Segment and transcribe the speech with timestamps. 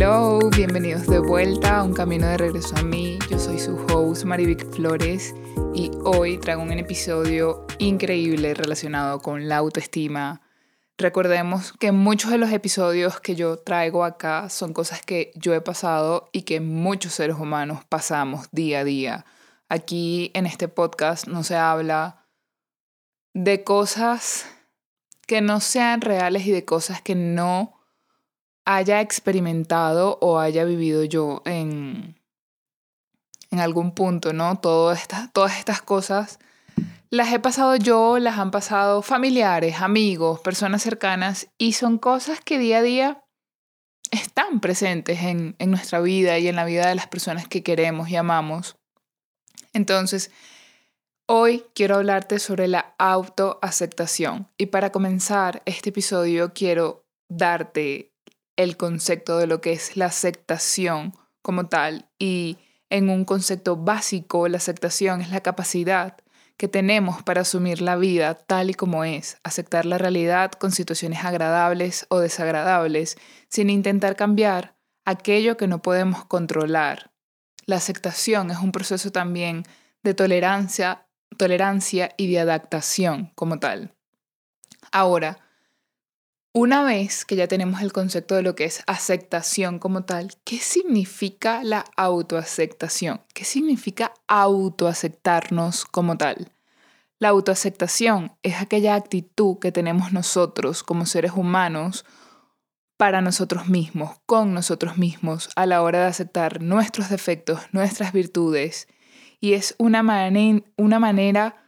[0.00, 3.18] Hello, bienvenidos de vuelta a un camino de regreso a mí.
[3.28, 5.34] Yo soy su host Marivic Flores
[5.74, 10.40] y hoy traigo un episodio increíble relacionado con la autoestima.
[10.98, 15.60] Recordemos que muchos de los episodios que yo traigo acá son cosas que yo he
[15.60, 19.26] pasado y que muchos seres humanos pasamos día a día.
[19.68, 22.24] Aquí en este podcast no se habla
[23.34, 24.46] de cosas
[25.26, 27.77] que no sean reales y de cosas que no
[28.70, 32.20] haya experimentado o haya vivido yo en,
[33.50, 34.58] en algún punto, ¿no?
[34.60, 35.08] todas
[35.58, 36.38] estas cosas
[37.08, 42.58] las he pasado yo, las han pasado familiares, amigos, personas cercanas y son cosas que
[42.58, 43.24] día a día
[44.10, 48.10] están presentes en, en nuestra vida y en la vida de las personas que queremos
[48.10, 48.76] y amamos.
[49.72, 50.30] Entonces,
[51.26, 58.07] hoy quiero hablarte sobre la autoaceptación y para comenzar este episodio quiero darte
[58.58, 62.10] el concepto de lo que es la aceptación como tal.
[62.18, 62.58] Y
[62.90, 66.18] en un concepto básico, la aceptación es la capacidad
[66.58, 71.24] que tenemos para asumir la vida tal y como es, aceptar la realidad con situaciones
[71.24, 73.16] agradables o desagradables,
[73.48, 77.12] sin intentar cambiar aquello que no podemos controlar.
[77.64, 79.62] La aceptación es un proceso también
[80.02, 81.06] de tolerancia,
[81.36, 83.94] tolerancia y de adaptación como tal.
[84.90, 85.47] Ahora,
[86.58, 90.58] una vez que ya tenemos el concepto de lo que es aceptación como tal, ¿qué
[90.58, 93.20] significa la autoaceptación?
[93.32, 96.50] ¿Qué significa autoaceptarnos como tal?
[97.20, 102.04] La autoaceptación es aquella actitud que tenemos nosotros como seres humanos
[102.96, 108.88] para nosotros mismos, con nosotros mismos, a la hora de aceptar nuestros defectos, nuestras virtudes.
[109.38, 110.02] Y es una,
[110.76, 111.67] una manera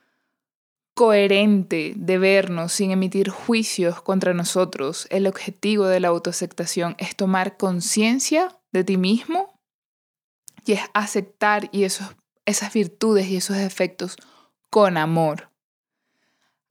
[0.94, 5.06] coherente de vernos sin emitir juicios contra nosotros.
[5.10, 9.58] El objetivo de la autoaceptación es tomar conciencia de ti mismo
[10.66, 12.08] y es aceptar y esos,
[12.44, 14.16] esas virtudes y esos defectos
[14.68, 15.50] con amor.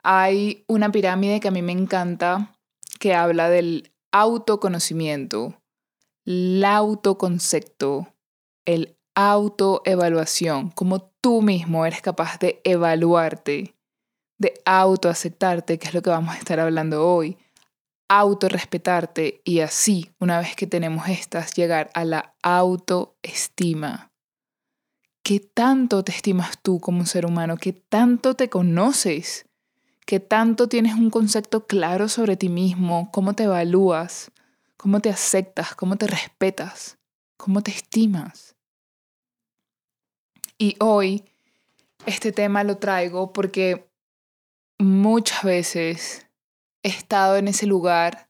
[0.03, 2.55] Hay una pirámide que a mí me encanta
[2.99, 5.61] que habla del autoconocimiento,
[6.25, 8.13] el autoconcepto,
[8.65, 13.75] el autoevaluación, como tú mismo eres capaz de evaluarte
[14.39, 17.37] de autoaceptarte, que es lo que vamos a estar hablando hoy,
[18.07, 24.11] autorrespetarte y así, una vez que tenemos estas, llegar a la autoestima.
[25.21, 27.57] ¿Qué tanto te estimas tú como un ser humano?
[27.57, 29.45] ¿Qué tanto te conoces?
[30.05, 33.11] ¿Qué tanto tienes un concepto claro sobre ti mismo?
[33.11, 34.31] ¿Cómo te evalúas?
[34.75, 35.75] ¿Cómo te aceptas?
[35.75, 36.97] ¿Cómo te respetas?
[37.37, 38.55] ¿Cómo te estimas?
[40.57, 41.25] Y hoy
[42.05, 43.88] este tema lo traigo porque
[44.79, 46.27] muchas veces
[46.83, 48.29] he estado en ese lugar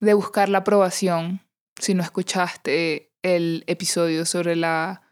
[0.00, 1.40] de buscar la aprobación.
[1.78, 5.02] Si no escuchaste el episodio sobre la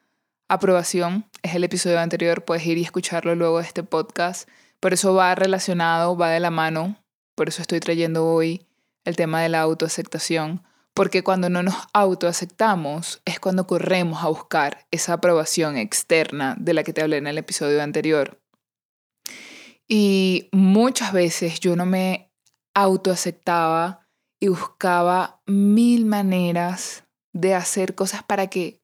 [0.49, 4.49] aprobación, es el episodio anterior, puedes ir y escucharlo luego de este podcast.
[4.79, 7.03] Por eso va relacionado, va de la mano.
[7.35, 8.67] Por eso estoy trayendo hoy
[9.05, 10.63] el tema de la autoaceptación.
[10.95, 16.85] Porque cuando no nos autoaceptamos es cuando corremos a buscar esa aprobación externa de la
[16.85, 18.44] que te hablé en el episodio anterior.
[19.87, 22.33] Y muchas veces yo no me
[22.75, 24.09] autoaceptaba
[24.41, 28.83] y buscaba mil maneras de hacer cosas para que,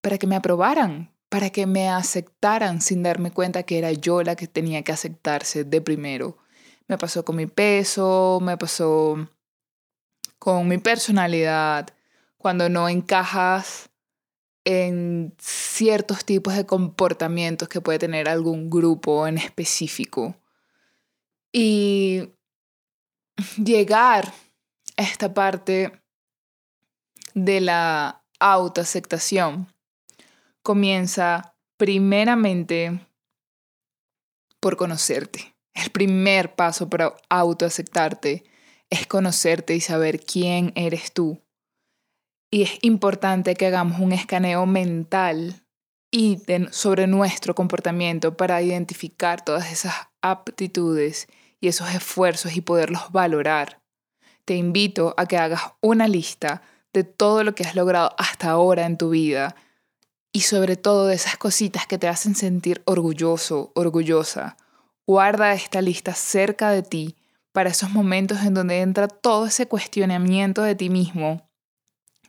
[0.00, 4.36] para que me aprobaran, para que me aceptaran sin darme cuenta que era yo la
[4.36, 6.38] que tenía que aceptarse de primero.
[6.88, 9.28] Me pasó con mi peso, me pasó
[10.38, 11.88] con mi personalidad,
[12.36, 13.89] cuando no encajas
[14.70, 20.36] en ciertos tipos de comportamientos que puede tener algún grupo en específico.
[21.52, 22.30] Y
[23.56, 24.32] llegar
[24.96, 25.92] a esta parte
[27.34, 29.72] de la autoaceptación
[30.62, 33.06] comienza primeramente
[34.60, 35.56] por conocerte.
[35.74, 38.44] El primer paso para autoaceptarte
[38.88, 41.40] es conocerte y saber quién eres tú.
[42.50, 45.62] Y es importante que hagamos un escaneo mental
[46.10, 46.38] y
[46.72, 51.28] sobre nuestro comportamiento para identificar todas esas aptitudes
[51.60, 53.80] y esos esfuerzos y poderlos valorar.
[54.44, 56.62] Te invito a que hagas una lista
[56.92, 59.54] de todo lo que has logrado hasta ahora en tu vida
[60.32, 64.56] y sobre todo de esas cositas que te hacen sentir orgulloso, orgullosa.
[65.06, 67.16] Guarda esta lista cerca de ti
[67.52, 71.49] para esos momentos en donde entra todo ese cuestionamiento de ti mismo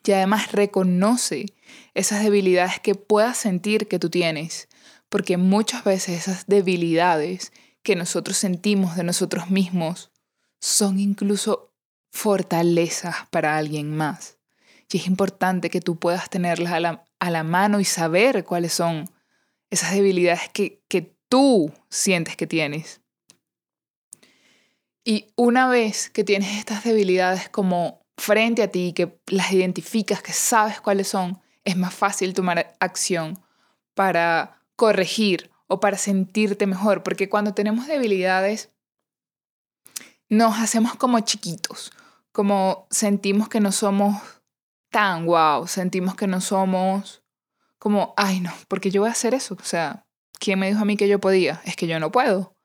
[0.03, 1.45] y además reconoce
[1.93, 4.67] esas debilidades que puedas sentir que tú tienes,
[5.09, 7.51] porque muchas veces esas debilidades
[7.83, 10.11] que nosotros sentimos de nosotros mismos
[10.59, 11.73] son incluso
[12.11, 14.37] fortalezas para alguien más.
[14.91, 18.73] y es importante que tú puedas tenerlas a la, a la mano y saber cuáles
[18.73, 19.09] son
[19.69, 22.99] esas debilidades que, que tú sientes que tienes.
[25.05, 30.33] Y una vez que tienes estas debilidades como frente a ti, que las identificas, que
[30.33, 33.39] sabes cuáles son, es más fácil tomar acción
[33.93, 38.71] para corregir o para sentirte mejor, porque cuando tenemos debilidades
[40.29, 41.91] nos hacemos como chiquitos,
[42.31, 44.21] como sentimos que no somos
[44.89, 47.23] tan wow, sentimos que no somos
[47.77, 50.05] como, ay no, porque yo voy a hacer eso, o sea,
[50.39, 51.61] ¿quién me dijo a mí que yo podía?
[51.65, 52.55] Es que yo no puedo,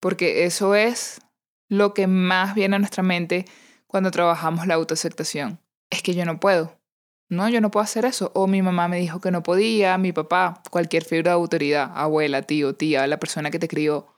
[0.00, 1.20] porque eso es
[1.68, 3.46] lo que más viene a nuestra mente
[3.94, 5.60] cuando trabajamos la autoaceptación.
[5.88, 6.80] Es que yo no puedo.
[7.28, 8.32] No, yo no puedo hacer eso.
[8.34, 12.42] O mi mamá me dijo que no podía, mi papá, cualquier figura de autoridad, abuela,
[12.42, 14.08] tío, tía, la persona que te crió.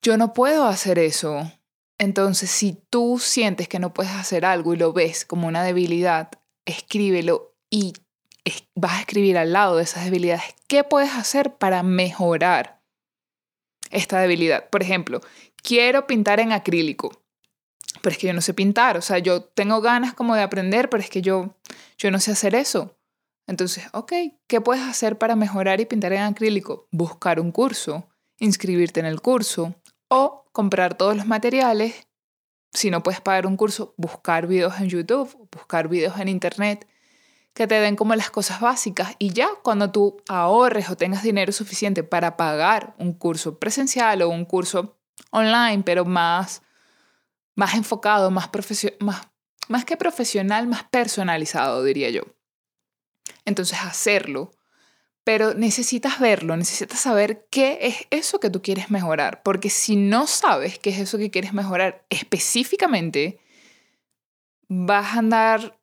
[0.00, 1.50] Yo no puedo hacer eso.
[1.98, 6.30] Entonces, si tú sientes que no puedes hacer algo y lo ves como una debilidad,
[6.64, 7.94] escríbelo y
[8.76, 12.80] vas a escribir al lado de esas debilidades qué puedes hacer para mejorar
[13.90, 14.70] esta debilidad.
[14.70, 15.20] Por ejemplo,
[15.56, 17.21] quiero pintar en acrílico
[18.00, 20.88] pero es que yo no sé pintar, o sea, yo tengo ganas como de aprender,
[20.88, 21.54] pero es que yo,
[21.98, 22.96] yo no sé hacer eso.
[23.46, 24.12] Entonces, ok,
[24.46, 26.88] ¿qué puedes hacer para mejorar y pintar en acrílico?
[26.90, 28.08] Buscar un curso,
[28.38, 29.74] inscribirte en el curso
[30.08, 32.06] o comprar todos los materiales.
[32.72, 36.86] Si no puedes pagar un curso, buscar videos en YouTube, buscar videos en Internet
[37.54, 41.52] que te den como las cosas básicas y ya cuando tú ahorres o tengas dinero
[41.52, 44.96] suficiente para pagar un curso presencial o un curso
[45.30, 46.62] online, pero más
[47.54, 48.48] más enfocado, más,
[49.00, 49.28] más,
[49.68, 52.22] más que profesional, más personalizado, diría yo.
[53.44, 54.52] Entonces, hacerlo.
[55.24, 60.26] Pero necesitas verlo, necesitas saber qué es eso que tú quieres mejorar, porque si no
[60.26, 63.38] sabes qué es eso que quieres mejorar específicamente,
[64.68, 65.78] vas a andar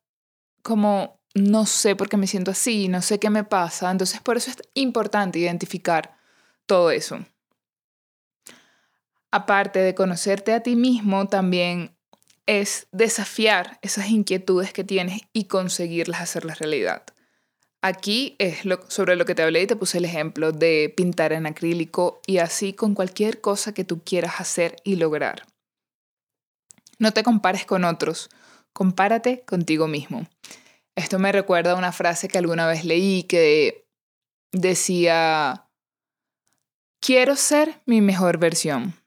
[0.62, 3.90] como, no sé por qué me siento así, no sé qué me pasa.
[3.90, 6.18] Entonces, por eso es importante identificar
[6.66, 7.24] todo eso
[9.30, 11.96] aparte de conocerte a ti mismo, también
[12.46, 17.04] es desafiar esas inquietudes que tienes y conseguirlas hacerlas realidad.
[17.82, 21.32] Aquí es lo, sobre lo que te hablé y te puse el ejemplo de pintar
[21.32, 25.46] en acrílico y así con cualquier cosa que tú quieras hacer y lograr.
[26.98, 28.28] No te compares con otros,
[28.72, 30.28] compárate contigo mismo.
[30.94, 33.86] Esto me recuerda a una frase que alguna vez leí que
[34.52, 35.70] decía,
[37.00, 38.99] quiero ser mi mejor versión.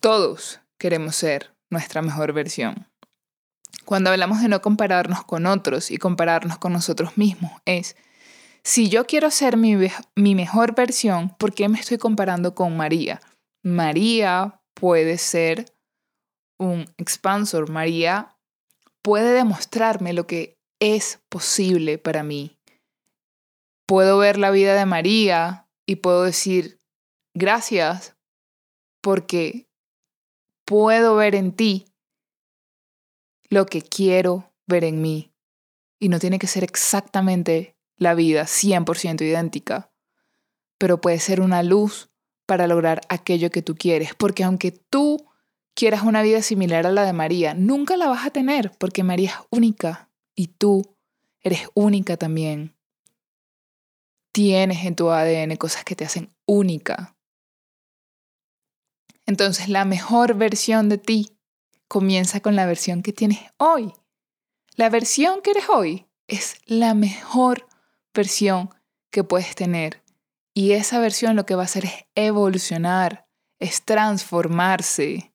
[0.00, 2.88] Todos queremos ser nuestra mejor versión.
[3.84, 7.96] Cuando hablamos de no compararnos con otros y compararnos con nosotros mismos, es,
[8.62, 9.76] si yo quiero ser mi,
[10.14, 13.20] mi mejor versión, ¿por qué me estoy comparando con María?
[13.62, 15.74] María puede ser
[16.58, 17.70] un expansor.
[17.70, 18.36] María
[19.02, 22.56] puede demostrarme lo que es posible para mí.
[23.86, 26.78] Puedo ver la vida de María y puedo decir
[27.34, 28.16] gracias
[29.00, 29.67] porque
[30.68, 31.86] puedo ver en ti
[33.48, 35.32] lo que quiero ver en mí.
[35.98, 39.90] Y no tiene que ser exactamente la vida 100% idéntica,
[40.76, 42.10] pero puede ser una luz
[42.44, 45.26] para lograr aquello que tú quieres, porque aunque tú
[45.74, 49.30] quieras una vida similar a la de María, nunca la vas a tener, porque María
[49.30, 50.98] es única y tú
[51.40, 52.76] eres única también.
[54.32, 57.17] Tienes en tu ADN cosas que te hacen única.
[59.28, 61.36] Entonces la mejor versión de ti
[61.86, 63.92] comienza con la versión que tienes hoy.
[64.74, 67.68] La versión que eres hoy es la mejor
[68.14, 68.70] versión
[69.10, 70.02] que puedes tener.
[70.54, 73.26] Y esa versión lo que va a hacer es evolucionar,
[73.58, 75.34] es transformarse.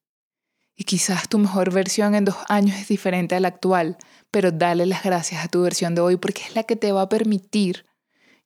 [0.75, 3.99] Y quizás tu mejor versión en dos años es diferente a la actual,
[4.31, 7.03] pero dale las gracias a tu versión de hoy porque es la que te va
[7.03, 7.85] a permitir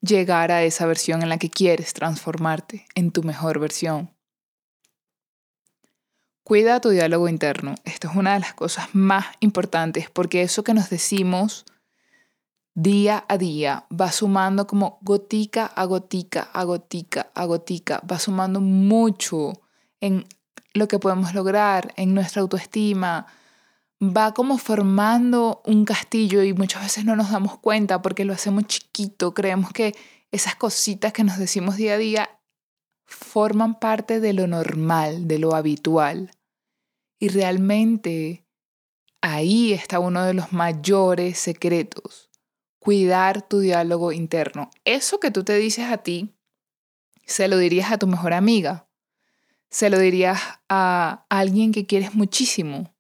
[0.01, 4.16] llegar a esa versión en la que quieres transformarte, en tu mejor versión.
[6.47, 7.75] Cuida tu diálogo interno.
[7.83, 11.65] Esto es una de las cosas más importantes porque eso que nos decimos
[12.73, 18.61] día a día va sumando como gotica a gotica, a gotica, a gotica, va sumando
[18.61, 19.61] mucho
[19.99, 20.25] en
[20.73, 23.27] lo que podemos lograr, en nuestra autoestima,
[24.01, 28.67] va como formando un castillo y muchas veces no nos damos cuenta porque lo hacemos
[28.67, 29.97] chiquito, creemos que
[30.31, 32.29] esas cositas que nos decimos día a día
[33.03, 36.31] forman parte de lo normal, de lo habitual.
[37.19, 38.45] Y realmente
[39.21, 42.29] ahí está uno de los mayores secretos,
[42.79, 44.69] cuidar tu diálogo interno.
[44.85, 46.35] Eso que tú te dices a ti,
[47.25, 48.87] se lo dirías a tu mejor amiga,
[49.69, 52.95] se lo dirías a alguien que quieres muchísimo.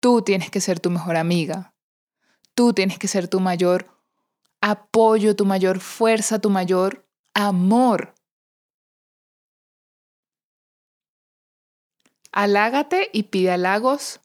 [0.00, 1.74] Tú tienes que ser tu mejor amiga.
[2.54, 3.86] tú tienes que ser tu mayor
[4.60, 8.14] apoyo, tu mayor fuerza, tu mayor amor.
[12.32, 14.20] Alágate y pide halagos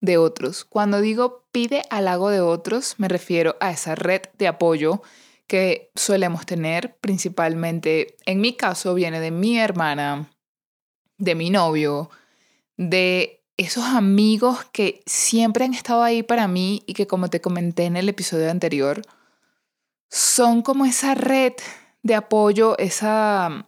[0.00, 0.64] de otros.
[0.64, 5.02] Cuando digo pide halago de otros, me refiero a esa red de apoyo
[5.46, 10.30] que solemos tener, principalmente en mi caso viene de mi hermana,
[11.18, 12.10] de mi novio,
[12.76, 17.84] de esos amigos que siempre han estado ahí para mí y que como te comenté
[17.84, 19.02] en el episodio anterior,
[20.10, 21.54] son como esa red
[22.02, 23.66] de apoyo, esa...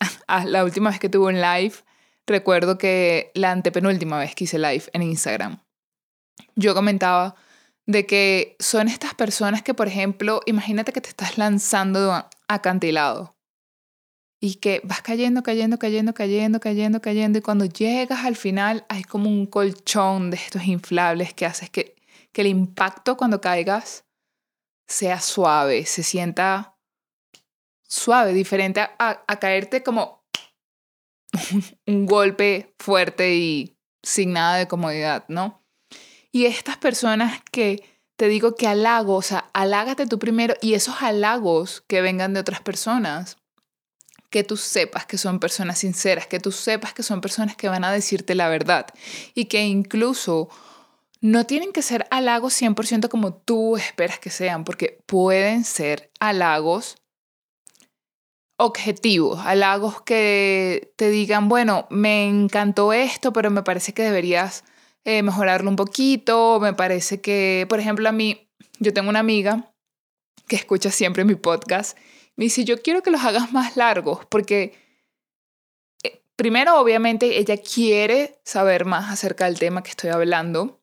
[0.28, 1.72] Ah, la última vez que tuve un live,
[2.26, 5.62] recuerdo que la antepenúltima vez que hice live en Instagram,
[6.54, 7.34] yo comentaba
[7.86, 12.22] de que son estas personas que, por ejemplo, imagínate que te estás lanzando de un
[12.48, 13.36] acantilado
[14.40, 19.02] y que vas cayendo, cayendo, cayendo, cayendo, cayendo, cayendo y cuando llegas al final hay
[19.04, 21.94] como un colchón de estos inflables que haces que,
[22.32, 24.04] que el impacto cuando caigas
[24.86, 26.76] sea suave, se sienta
[27.82, 30.25] suave, diferente a, a caerte como
[31.86, 35.64] un golpe fuerte y sin nada de comodidad, ¿no?
[36.32, 37.82] Y estas personas que
[38.16, 42.40] te digo que halago, o sea, halágate tú primero y esos halagos que vengan de
[42.40, 43.36] otras personas,
[44.30, 47.84] que tú sepas que son personas sinceras, que tú sepas que son personas que van
[47.84, 48.86] a decirte la verdad
[49.34, 50.48] y que incluso
[51.20, 56.96] no tienen que ser halagos 100% como tú esperas que sean, porque pueden ser halagos
[58.56, 64.64] objetivos, halagos que te digan, bueno, me encantó esto, pero me parece que deberías
[65.04, 66.58] eh, mejorarlo un poquito.
[66.60, 69.72] Me parece que, por ejemplo, a mí, yo tengo una amiga
[70.48, 71.96] que escucha siempre mi podcast.
[72.36, 74.74] Me dice, yo quiero que los hagas más largos porque,
[76.02, 80.80] eh, primero, obviamente, ella quiere saber más acerca del tema que estoy hablando.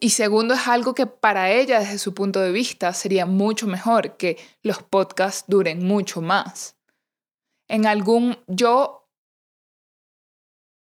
[0.00, 4.16] Y segundo, es algo que para ella, desde su punto de vista, sería mucho mejor
[4.16, 6.76] que los podcasts duren mucho más.
[7.66, 9.08] En algún, yo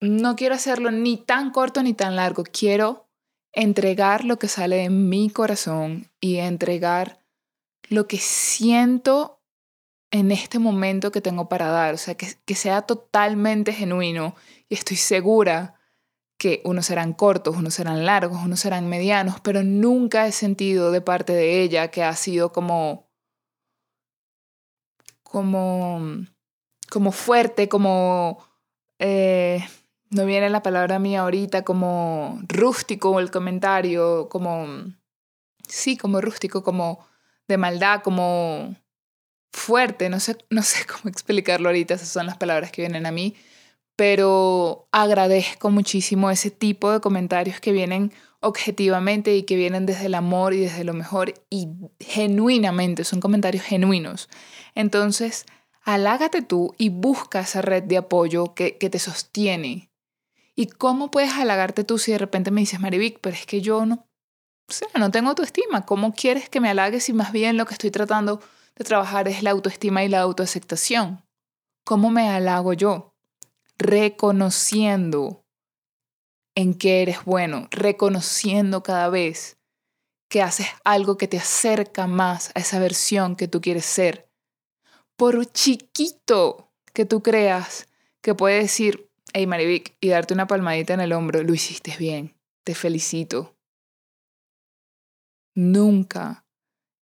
[0.01, 2.45] no quiero hacerlo ni tan corto ni tan largo.
[2.45, 3.09] Quiero
[3.53, 7.19] entregar lo que sale de mi corazón y entregar
[7.89, 9.41] lo que siento
[10.11, 11.95] en este momento que tengo para dar.
[11.95, 14.37] O sea, que, que sea totalmente genuino.
[14.69, 15.78] Y estoy segura
[16.39, 21.01] que unos serán cortos, unos serán largos, unos serán medianos, pero nunca he sentido de
[21.01, 23.09] parte de ella que ha sido como
[25.23, 26.01] como
[26.91, 28.43] como fuerte, como
[28.99, 29.65] eh,
[30.11, 34.67] no viene la palabra mía ahorita como rústico el comentario, como,
[35.69, 37.07] sí, como rústico, como
[37.47, 38.75] de maldad, como
[39.53, 43.13] fuerte, no sé, no sé cómo explicarlo ahorita, esas son las palabras que vienen a
[43.13, 43.37] mí,
[43.99, 50.15] pero agradezco muchísimo ese tipo de comentarios que vienen objetivamente y que vienen desde el
[50.15, 51.67] amor y desde lo mejor y
[51.99, 54.29] genuinamente, son comentarios genuinos.
[54.77, 55.47] Entonces,
[55.83, 59.89] halágate tú y busca esa red de apoyo que, que te sostiene,
[60.55, 63.87] ¿Y cómo puedes halagarte tú si de repente me dices, Marivic, pero es que yo
[63.87, 64.09] no,
[64.69, 65.87] o sea, no tengo autoestima?
[65.87, 68.41] ¿Cómo quieres que me halagues si más bien lo que estoy tratando
[68.75, 71.23] de trabajar es la autoestima y la autoaceptación?
[71.85, 73.15] ¿Cómo me halago yo?
[73.79, 75.45] Reconociendo
[76.55, 79.59] en qué eres bueno, reconociendo cada vez
[80.29, 84.29] que haces algo que te acerca más a esa versión que tú quieres ser.
[85.17, 87.89] Por chiquito que tú creas
[88.21, 92.37] que puede decir, hey Marivic, y darte una palmadita en el hombro, lo hiciste bien,
[92.65, 93.57] te felicito.
[95.55, 96.45] Nunca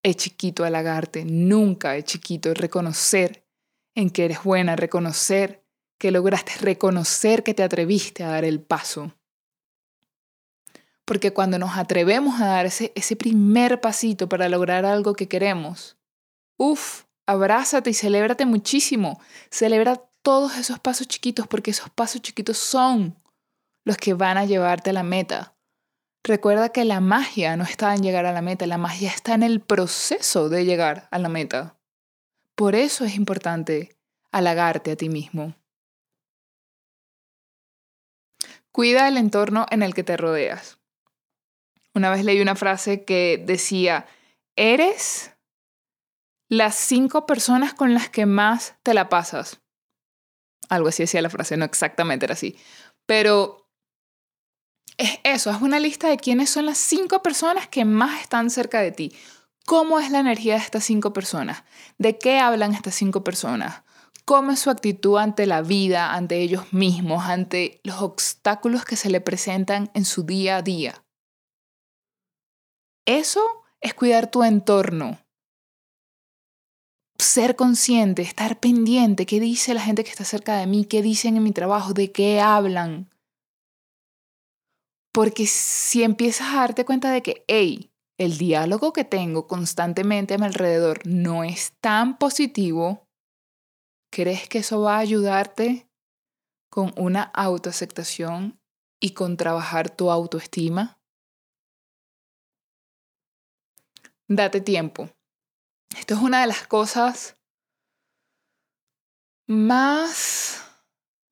[0.03, 3.45] es chiquito halagarte, nunca es chiquito reconocer
[3.95, 5.66] en que eres buena, reconocer
[5.99, 9.13] que lograste, reconocer que te atreviste a dar el paso.
[11.05, 15.97] Porque cuando nos atrevemos a dar ese, primer pasito para lograr algo que queremos,
[16.57, 19.21] uff, abrázate y celébrate muchísimo.
[19.51, 23.17] Celebra todos esos pasos chiquitos porque esos pasos chiquitos son
[23.85, 25.55] los que van a llevarte a la meta.
[26.25, 29.45] Recuerda que la magia no está en llegar a la meta, la magia está en
[29.45, 31.79] el proceso de llegar a la meta.
[32.57, 33.97] Por eso es importante
[34.33, 35.55] halagarte a ti mismo.
[38.77, 40.77] Cuida el entorno en el que te rodeas.
[41.95, 44.07] Una vez leí una frase que decía,
[44.55, 45.31] eres
[46.51, 49.63] las cinco personas con las que más te la pasas.
[50.69, 52.59] Algo así decía la frase, no exactamente era así.
[53.07, 53.67] Pero
[54.99, 58.83] es eso, es una lista de quiénes son las cinco personas que más están cerca
[58.83, 59.17] de ti.
[59.65, 61.65] ¿Cómo es la energía de estas cinco personas?
[61.97, 63.85] ¿De qué hablan estas cinco personas?
[64.29, 69.09] ¿Cómo es su actitud ante la vida, ante ellos mismos, ante los obstáculos que se
[69.09, 71.05] le presentan en su día a día?
[73.07, 73.41] Eso
[73.81, 75.21] es cuidar tu entorno.
[77.21, 81.37] Ser consciente, estar pendiente, qué dice la gente que está cerca de mí, qué dicen
[81.37, 83.09] en mi trabajo, de qué hablan.
[85.13, 90.39] Porque si empiezas a darte cuenta de que, hey, el diálogo que tengo constantemente a
[90.39, 93.06] mi alrededor no es tan positivo,
[94.11, 95.89] ¿crees que eso va a ayudarte
[96.71, 98.61] con una autoaceptación
[99.01, 101.01] y con trabajar tu autoestima?
[104.29, 105.11] Date tiempo.
[105.97, 107.39] Esto es una de las cosas
[109.47, 110.63] más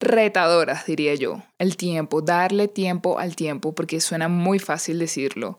[0.00, 1.42] retadoras, diría yo.
[1.58, 5.58] El tiempo, darle tiempo al tiempo, porque suena muy fácil decirlo.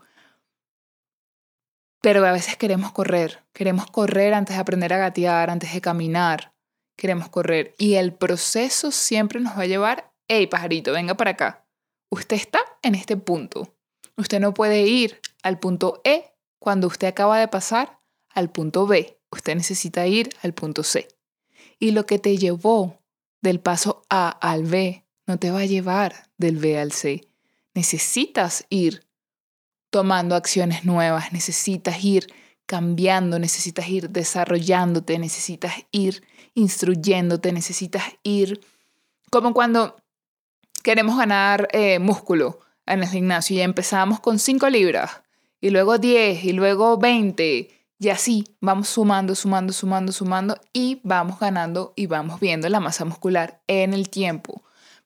[2.01, 6.54] Pero a veces queremos correr, queremos correr antes de aprender a gatear, antes de caminar,
[6.95, 7.75] queremos correr.
[7.77, 11.65] Y el proceso siempre nos va a llevar, hey pajarito, venga para acá.
[12.09, 13.75] Usted está en este punto.
[14.17, 17.99] Usted no puede ir al punto E cuando usted acaba de pasar
[18.29, 19.19] al punto B.
[19.31, 21.07] Usted necesita ir al punto C.
[21.79, 23.01] Y lo que te llevó
[23.41, 27.21] del paso A al B no te va a llevar del B al C.
[27.73, 29.05] Necesitas ir
[29.89, 32.27] tomando acciones nuevas, necesitas ir
[32.65, 36.23] cambiando, necesitas ir desarrollándote, necesitas ir
[36.55, 38.61] instruyéndote, necesitas ir
[39.29, 39.95] como cuando
[40.83, 45.21] queremos ganar eh, músculo en el gimnasio y empezamos con 5 libras
[45.61, 51.39] y luego 10 y luego 20 y así vamos sumando, sumando, sumando, sumando y vamos
[51.39, 54.63] ganando y vamos viendo la masa muscular en el tiempo.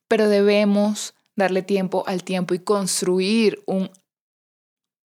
[0.07, 3.91] Pero debemos darle tiempo al tiempo y construir un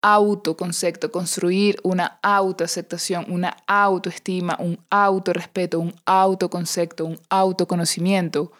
[0.04, 8.52] autoconcepto, construir una autoaceptación, una autoestima, un autorrespeto, un autoconcepto, un autoconocimiento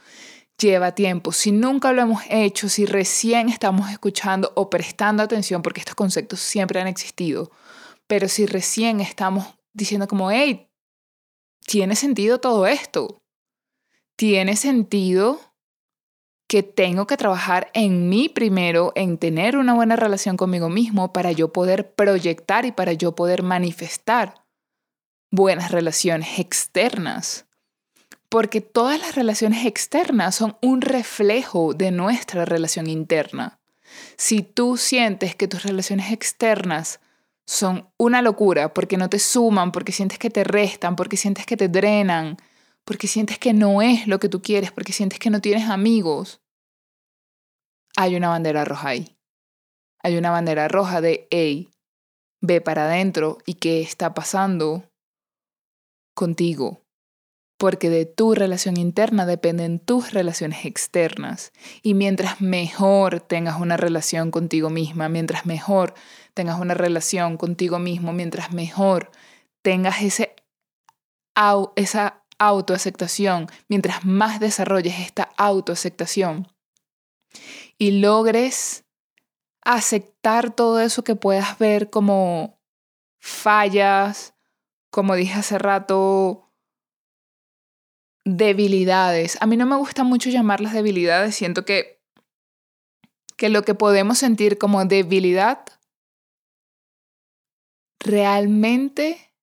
[0.59, 1.33] lleva tiempo.
[1.33, 6.41] Si nunca lo hemos hecho, si recién estamos escuchando o prestando atención, porque estos conceptos
[6.41, 7.51] siempre han existido,
[8.07, 10.71] pero si recién estamos diciendo como, hey,
[11.67, 13.21] tiene sentido todo esto,
[14.17, 15.41] tiene sentido
[16.47, 21.33] que tengo que trabajar en mí primero, en tener una buena relación conmigo mismo para
[21.33, 24.35] yo poder proyectar y para yo poder manifestar
[25.31, 27.47] buenas relaciones externas
[28.35, 33.61] porque todas las relaciones externas son un reflejo de nuestra relación interna.
[34.17, 36.99] Si tú sientes que tus relaciones externas
[37.47, 41.57] son una locura porque no te suman, porque sientes que te restan, porque sientes que
[41.57, 42.37] te drenan,
[42.85, 46.41] porque sientes que no es lo que tú quieres, porque sientes que no tienes amigos,
[47.97, 49.17] hay una bandera roja ahí.
[50.03, 51.71] Hay una bandera roja de, hey,
[52.41, 54.91] ve para adentro y qué está pasando
[56.15, 56.85] contigo
[57.65, 61.53] porque de tu relación interna dependen tus relaciones externas.
[61.83, 65.95] Y mientras mejor tengas una relación contigo misma, mientras mejor
[66.35, 69.11] tengas una relación contigo mismo, mientras mejor
[69.63, 70.35] tengas ese,
[71.77, 76.49] esa autoaceptación, mientras más desarrolles esta autoaceptación
[77.79, 78.85] y logres
[79.63, 82.61] aceptar todo eso que puedas ver como
[83.21, 84.35] fallas,
[84.91, 86.53] como dije hace rato,
[88.25, 89.39] debilidades.
[89.41, 92.03] A mí no me gusta mucho llamarlas debilidades, siento que,
[93.37, 95.65] que lo que podemos sentir como debilidad
[97.99, 99.34] realmente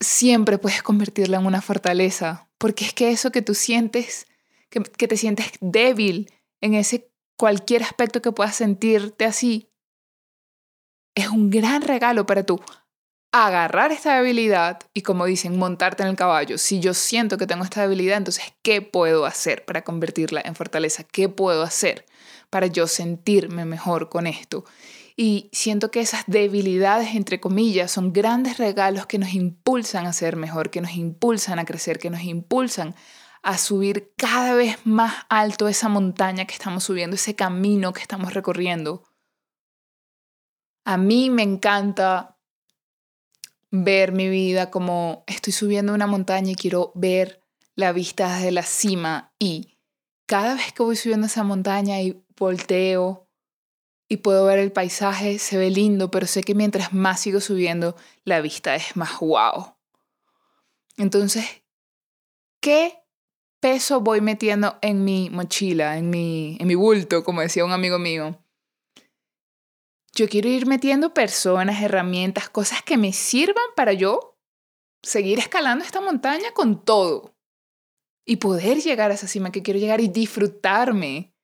[0.00, 4.26] siempre puedes convertirla en una fortaleza, porque es que eso que tú sientes,
[4.70, 9.70] que, te sientes débil en ese cualquier aspecto que puedas sentirte así,
[11.14, 12.60] es un gran regalo para tú
[13.32, 16.58] agarrar esta debilidad y como dicen, montarte en el caballo.
[16.58, 21.04] Si yo siento que tengo esta debilidad, entonces, ¿qué puedo hacer para convertirla en fortaleza?
[21.04, 22.06] ¿Qué puedo hacer
[22.50, 24.64] para yo sentirme mejor con esto?
[25.20, 30.36] Y siento que esas debilidades, entre comillas, son grandes regalos que nos impulsan a ser
[30.36, 32.94] mejor, que nos impulsan a crecer, que nos impulsan
[33.42, 38.32] a subir cada vez más alto esa montaña que estamos subiendo, ese camino que estamos
[38.32, 39.02] recorriendo.
[40.84, 42.38] A mí me encanta
[43.72, 47.42] ver mi vida como estoy subiendo una montaña y quiero ver
[47.74, 49.80] la vista desde la cima y
[50.26, 53.27] cada vez que voy subiendo esa montaña y volteo
[54.08, 57.94] y puedo ver el paisaje, se ve lindo, pero sé que mientras más sigo subiendo,
[58.24, 59.74] la vista es más wow.
[60.96, 61.62] Entonces,
[62.60, 63.02] ¿qué
[63.60, 67.98] peso voy metiendo en mi mochila, en mi, en mi bulto, como decía un amigo
[67.98, 68.42] mío?
[70.14, 74.38] Yo quiero ir metiendo personas, herramientas, cosas que me sirvan para yo
[75.02, 77.34] seguir escalando esta montaña con todo
[78.26, 81.34] y poder llegar a esa cima que quiero llegar y disfrutarme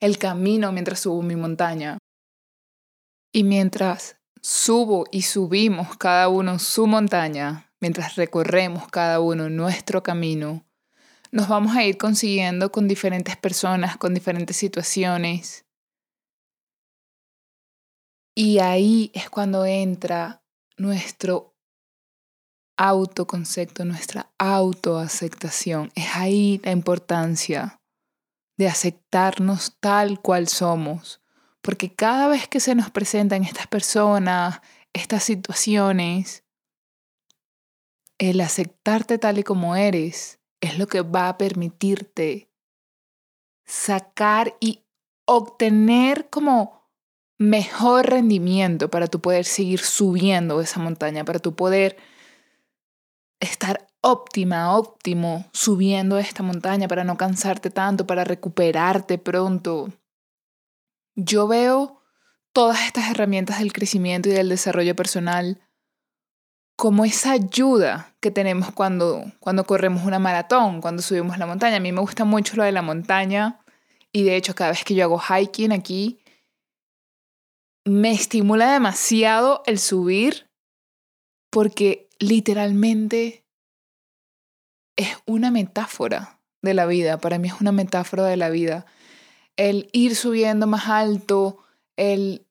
[0.00, 1.98] el camino mientras subo mi montaña.
[3.32, 10.66] Y mientras subo y subimos cada uno su montaña, mientras recorremos cada uno nuestro camino,
[11.30, 15.64] nos vamos a ir consiguiendo con diferentes personas, con diferentes situaciones.
[18.34, 20.42] Y ahí es cuando entra
[20.76, 21.56] nuestro
[22.76, 25.90] autoconcepto, nuestra autoaceptación.
[25.94, 27.80] Es ahí la importancia
[28.58, 31.21] de aceptarnos tal cual somos.
[31.62, 34.60] Porque cada vez que se nos presentan estas personas,
[34.92, 36.44] estas situaciones,
[38.18, 42.50] el aceptarte tal y como eres es lo que va a permitirte
[43.64, 44.84] sacar y
[45.24, 46.82] obtener como
[47.38, 51.96] mejor rendimiento para tu poder seguir subiendo esa montaña, para tu poder
[53.40, 59.88] estar óptima, óptimo subiendo esta montaña, para no cansarte tanto, para recuperarte pronto.
[61.14, 62.02] Yo veo
[62.52, 65.60] todas estas herramientas del crecimiento y del desarrollo personal
[66.76, 71.76] como esa ayuda que tenemos cuando, cuando corremos una maratón, cuando subimos la montaña.
[71.76, 73.60] A mí me gusta mucho lo de la montaña
[74.10, 76.20] y de hecho cada vez que yo hago hiking aquí,
[77.84, 80.50] me estimula demasiado el subir
[81.50, 83.44] porque literalmente
[84.96, 87.18] es una metáfora de la vida.
[87.18, 88.86] Para mí es una metáfora de la vida.
[89.56, 91.58] El ir subiendo más alto,
[91.96, 92.46] el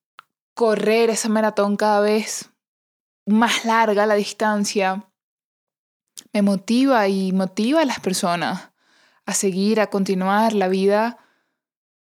[0.54, 2.50] correr esa maratón cada vez
[3.26, 5.08] más larga la distancia,
[6.34, 8.72] me motiva y motiva a las personas
[9.26, 10.54] a seguir, a continuar.
[10.54, 11.18] La vida,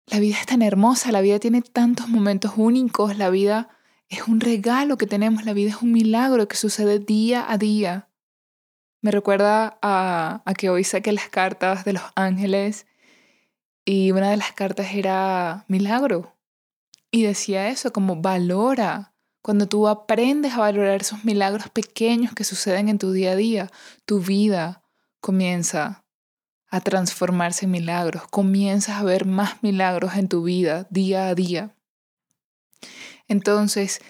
[0.06, 3.68] la vida es tan hermosa, la vida tiene tantos momentos únicos, la vida
[4.08, 8.08] es un regalo que tenemos, la vida es un milagro que sucede día a día.
[9.00, 12.86] Me recuerda a, a que hoy saqué las cartas de los ángeles
[13.88, 16.36] y una de las cartas era milagro.
[17.10, 22.90] Y decía eso, como valora, cuando tú aprendes a valorar esos milagros pequeños que suceden
[22.90, 23.70] en tu día a día,
[24.04, 24.82] tu vida
[25.22, 26.04] comienza
[26.68, 31.74] a transformarse en milagros, comienzas a ver más milagros en tu vida día a día.
[33.26, 34.02] Entonces,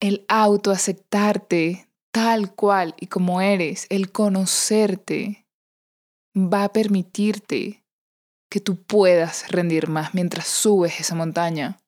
[0.00, 5.46] el autoaceptarte tal cual y como eres, el conocerte,
[6.36, 7.87] va a permitirte
[8.50, 11.80] que tú puedas rendir más mientras subes esa montaña.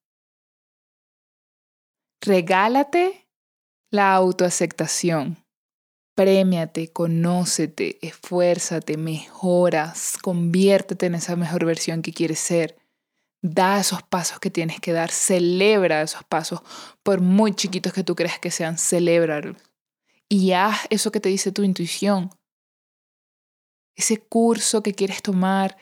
[2.21, 3.27] Regálate
[3.91, 5.45] la autoaceptación.
[6.15, 12.77] Premiate, conócete, esfuérzate, mejoras, conviértete en esa mejor versión que quieres ser.
[13.43, 16.61] Da esos pasos que tienes que dar, celebra esos pasos,
[17.03, 19.57] por muy chiquitos que tú creas que sean, celébralos.
[20.29, 22.31] Y haz eso que te dice tu intuición.
[23.97, 25.79] Ese curso que quieres tomar,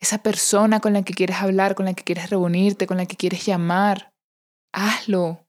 [0.00, 3.16] esa persona con la que quieres hablar, con la que quieres reunirte, con la que
[3.16, 4.12] quieres llamar,
[4.72, 5.46] hazlo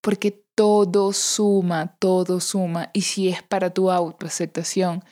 [0.00, 2.90] porque todo suma, todo suma.
[2.92, 5.04] Y si es para tu autoaceptación,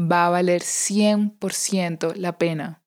[0.00, 2.82] va a valer 100% la pena.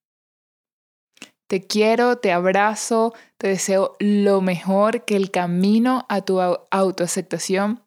[1.48, 7.84] Te quiero, te abrazo, te deseo lo mejor, que el camino a tu autoaceptación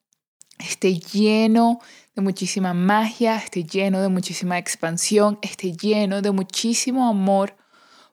[0.58, 1.80] esté lleno
[2.20, 7.56] de muchísima magia, esté lleno de muchísima expansión, esté lleno de muchísimo amor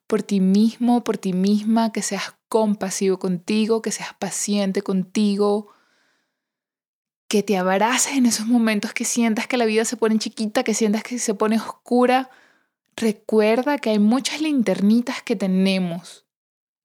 [0.08, 5.68] por ti mismo, por ti misma, que seas compasivo contigo, que seas paciente contigo,
[7.28, 10.74] que te abraces en esos momentos que sientas que la vida se pone chiquita, que
[10.74, 12.30] sientas que se pone oscura.
[12.96, 16.26] Recuerda que hay muchas linternitas que tenemos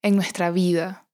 [0.02, 1.06] en nuestra vida.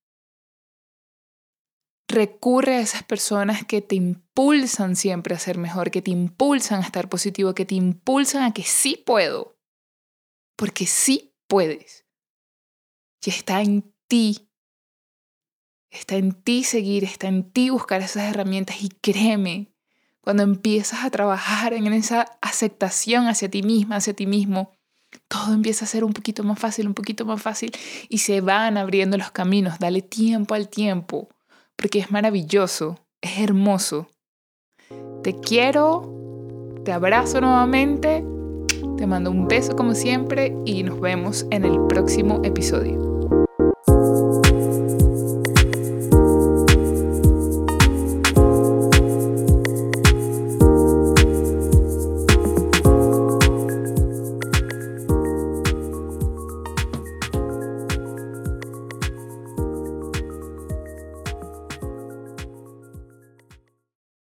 [2.08, 6.86] Recurre a esas personas que te impulsan siempre a ser mejor, que te impulsan a
[6.86, 9.58] estar positivo, que te impulsan a que sí puedo.
[10.56, 12.06] Porque sí puedes.
[13.24, 14.48] Y está en ti.
[15.90, 19.72] Está en ti seguir, está en ti buscar esas herramientas y créeme,
[20.20, 24.76] cuando empiezas a trabajar en esa aceptación hacia ti misma, hacia ti mismo,
[25.28, 27.72] todo empieza a ser un poquito más fácil, un poquito más fácil
[28.10, 29.78] y se van abriendo los caminos.
[29.78, 31.30] Dale tiempo al tiempo,
[31.78, 34.08] porque es maravilloso, es hermoso.
[35.22, 38.24] Te quiero, te abrazo nuevamente,
[38.96, 43.17] te mando un beso como siempre y nos vemos en el próximo episodio.